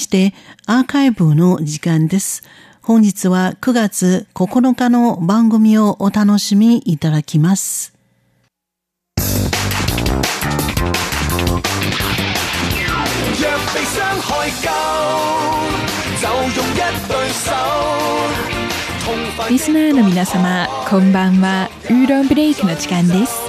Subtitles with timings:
[0.02, 0.32] して、
[0.66, 2.42] アーカイブの時間です。
[2.82, 7.92] 本日は9月9日の番組をお楽しみいただきます。
[19.48, 23.40] リスナーの皆様こんばんはウーロンブレイクの時間です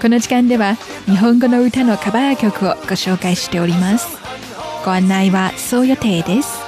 [0.00, 0.74] この時間では
[1.06, 4.23] 日本語の歌のカバー曲をご紹介しております
[4.84, 6.58] ご案内はそう予定です。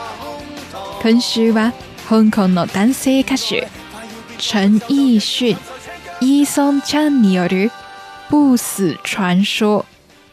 [1.02, 1.74] 今週は
[2.08, 3.68] 香港の男性歌手、
[4.38, 5.50] 陳奕迅、
[6.22, 7.70] イーソンちゃんによる
[8.30, 9.84] ブース传承、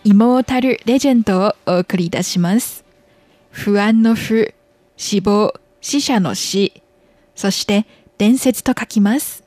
[0.06, 2.86] イモータルレジェンドをお送りいたします。
[3.52, 4.54] 不安の不、
[4.96, 6.72] 死亡、死者の死、
[7.36, 7.86] そして
[8.18, 9.44] 伝説と書きます。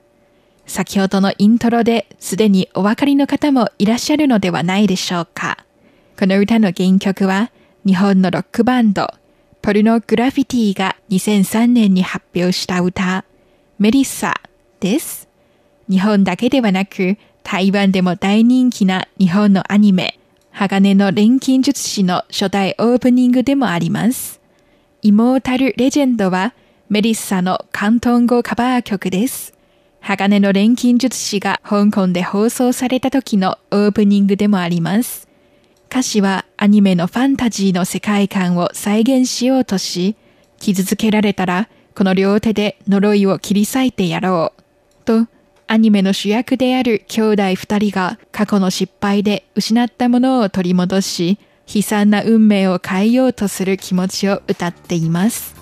[0.67, 5.65] 先ほどのイントロですでにお分かりの方もいらっしゃるのではないでしょうか。
[6.21, 7.51] この歌の原曲は
[7.87, 9.07] 日本のロックバンド、
[9.63, 13.25] ポルノグラフィティが2003年に発表した歌、
[13.79, 14.35] メリッサ
[14.81, 15.29] です。
[15.89, 20.19] 日本だけではなく、台湾でも大人気な日本のアニメ、
[20.51, 24.41] 鋼の錬金術師の初代オープニングでもあります。
[25.03, 26.55] イモータルレジェンドは、
[26.89, 29.53] メリッサの広東語カバー曲です。
[30.01, 35.26] 鋼の錬金術師が香港で放送された時のオープニングでもあります。
[35.89, 40.17] 歌詞はアニメのファンタジーの世界観を再現しようとし、
[40.59, 45.05] 傷つけられたらこの両手で呪いを切り裂いてやろう。
[45.05, 45.27] と、
[45.69, 51.39] アニメの主役である兄弟二人が過去の失敗で失ったものを取り戻し、
[51.73, 55.55] 悲惨な運命を変えようとする気持ちを歌っています。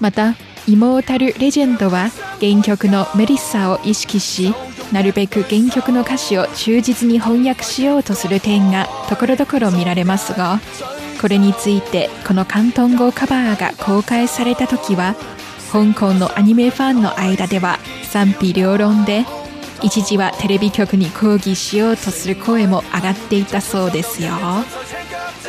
[0.00, 0.34] また、
[0.66, 2.08] イモータル・レジェンドは
[2.40, 4.52] 原曲のメリッサを意識し、
[4.92, 10.60] なるべく原曲の歌詞を忠実に翻訳しようとする点がところどころ見られますが
[11.18, 15.14] これについてこの広東語カバーが公開された時は
[15.72, 17.78] 香港のアニメファンの間では
[18.10, 19.24] 賛否両論で
[19.82, 24.28] 一時はテレビ局に抗議しようとする声も上がっていたそうですよ